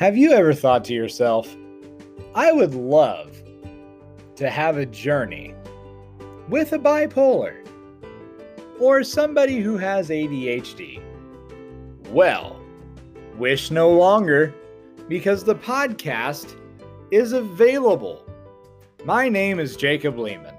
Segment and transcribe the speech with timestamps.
[0.00, 1.54] Have you ever thought to yourself,
[2.34, 3.36] I would love
[4.36, 5.54] to have a journey
[6.48, 7.54] with a bipolar
[8.78, 11.02] or somebody who has ADHD?
[12.08, 12.58] Well,
[13.36, 14.54] wish no longer
[15.06, 16.58] because the podcast
[17.10, 18.24] is available.
[19.04, 20.54] My name is Jacob Lehman.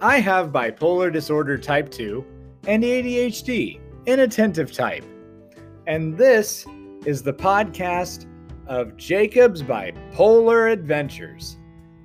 [0.00, 2.24] I have bipolar disorder type 2
[2.66, 5.04] and ADHD, inattentive type.
[5.86, 6.64] And this
[7.04, 8.24] is the podcast
[8.68, 11.56] of Jacob's Bipolar Adventures,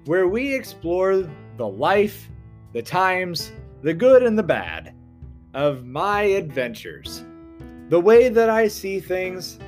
[0.05, 2.30] where we explore the life,
[2.71, 4.95] the times, the good and the bad
[5.54, 7.26] of my adventures.
[7.90, 9.59] The way that I see things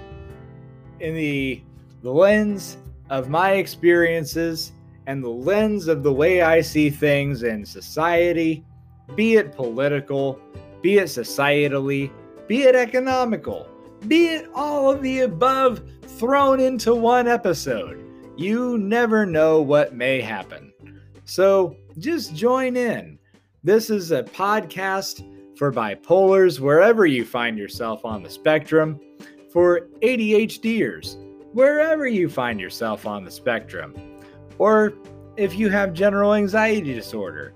[1.00, 1.62] in the,
[2.02, 2.78] the lens
[3.10, 4.72] of my experiences
[5.06, 8.66] and the lens of the way I see things in society,
[9.16, 10.40] be it political,
[10.82, 12.10] be it societally,
[12.48, 13.68] be it economical,
[14.08, 15.84] be it all of the above
[16.18, 18.02] thrown into one episode.
[18.38, 20.74] You never know what may happen.
[21.26, 23.20] So just join in.
[23.64, 25.24] This is a podcast
[25.58, 29.00] for bipolars wherever you find yourself on the spectrum,
[29.52, 31.18] for ADHDers
[31.56, 33.96] wherever you find yourself on the spectrum,
[34.58, 34.92] or
[35.38, 37.54] if you have general anxiety disorder,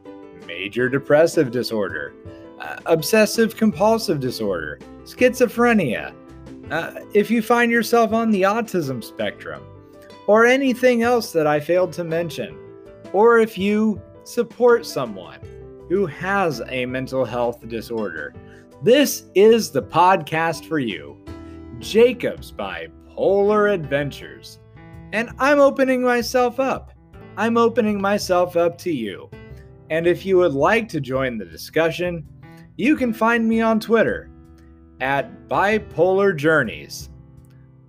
[0.48, 2.14] major depressive disorder,
[2.62, 6.16] uh, obsessive compulsive disorder, schizophrenia,
[6.72, 9.64] uh, if you find yourself on the autism spectrum,
[10.28, 12.58] or anything else that I failed to mention,
[13.14, 15.40] or if you support someone
[15.90, 18.36] who has a mental health disorder,
[18.84, 21.18] this is the podcast for you.
[21.80, 24.60] Jacob's Bipolar Adventures.
[25.12, 26.94] And I'm opening myself up.
[27.36, 29.30] I'm opening myself up to you.
[29.90, 32.28] And if you would like to join the discussion,
[32.78, 34.30] you can find me on Twitter
[35.00, 37.10] at Bipolar Journeys.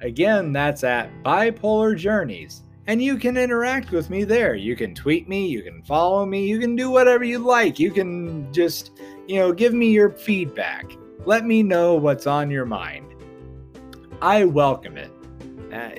[0.00, 2.62] Again, that's at Bipolar Journeys.
[2.86, 4.54] And you can interact with me there.
[4.54, 7.78] You can tweet me, you can follow me, you can do whatever you like.
[7.78, 8.93] You can just,
[9.28, 10.91] you know, give me your feedback.
[11.25, 13.15] Let me know what's on your mind.
[14.22, 15.12] I welcome it.
[15.72, 15.91] Uh,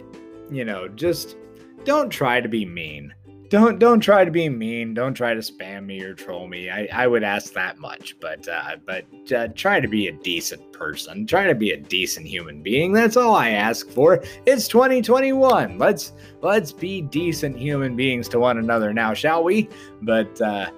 [0.51, 1.37] you know, just
[1.85, 3.13] don't try to be mean
[3.51, 4.93] don't don't try to be mean.
[4.93, 6.69] Don't try to spam me or troll me.
[6.69, 10.71] I, I would ask that much, but uh, but uh, try to be a decent
[10.71, 11.27] person.
[11.27, 12.93] Try to be a decent human being.
[12.93, 14.23] That's all I ask for.
[14.45, 15.77] It's 2021.
[15.77, 19.67] Let's let's be decent human beings to one another now, shall we?
[20.01, 20.71] But uh,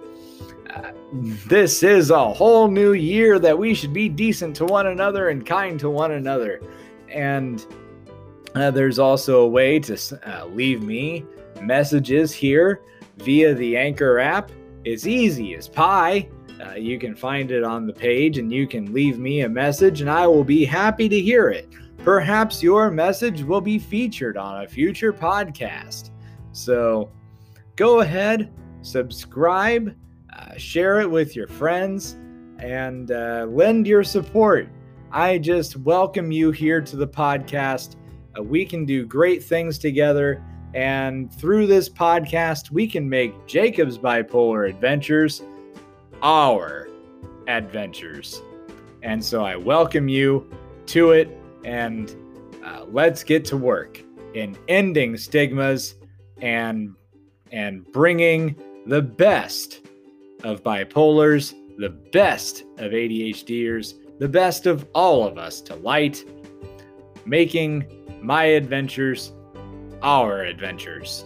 [0.72, 5.30] uh, this is a whole new year that we should be decent to one another
[5.30, 6.60] and kind to one another.
[7.08, 7.64] And
[8.56, 11.26] uh, there's also a way to uh, leave me
[11.62, 12.82] messages here
[13.18, 14.52] via the Anchor app.
[14.84, 16.30] It's easy as pie.
[16.64, 20.02] Uh, you can find it on the page and you can leave me a message,
[20.02, 21.68] and I will be happy to hear it.
[22.04, 26.12] Perhaps your message will be featured on a future podcast.
[26.52, 27.12] So
[27.76, 29.96] go ahead, subscribe,
[30.38, 32.18] uh, share it with your friends,
[32.60, 34.70] and uh, lend your support.
[35.12, 37.96] I just welcome you here to the podcast.
[38.38, 43.98] Uh, we can do great things together and through this podcast, we can make Jacob's
[43.98, 45.44] bipolar adventures
[46.24, 46.88] our
[47.48, 48.42] adventures.
[49.04, 50.50] And so I welcome you
[50.88, 51.30] to it.
[51.64, 52.16] And
[52.66, 54.02] uh, let's get to work
[54.34, 55.96] in ending stigmas
[56.42, 56.96] and
[57.52, 58.56] and bringing
[58.88, 59.82] the best
[60.44, 66.26] of bipolars, the best of ADHDers, the best of all of us to light,
[67.26, 67.86] making
[68.22, 69.32] my adventures
[70.02, 71.26] our adventures.